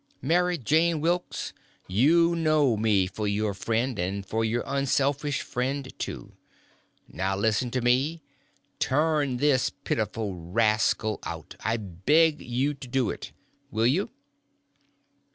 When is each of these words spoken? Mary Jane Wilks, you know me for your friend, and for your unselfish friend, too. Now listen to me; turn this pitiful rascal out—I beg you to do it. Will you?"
Mary 0.23 0.57
Jane 0.57 0.99
Wilks, 0.99 1.53
you 1.87 2.35
know 2.35 2.75
me 2.75 3.05
for 3.05 3.27
your 3.27 3.53
friend, 3.53 3.99
and 3.99 4.25
for 4.25 4.43
your 4.43 4.63
unselfish 4.65 5.43
friend, 5.43 5.93
too. 5.99 6.31
Now 7.07 7.37
listen 7.37 7.69
to 7.69 7.81
me; 7.81 8.23
turn 8.79 9.37
this 9.37 9.69
pitiful 9.69 10.33
rascal 10.33 11.19
out—I 11.21 11.77
beg 11.77 12.41
you 12.41 12.73
to 12.73 12.87
do 12.87 13.11
it. 13.11 13.31
Will 13.69 13.85
you?" 13.85 14.09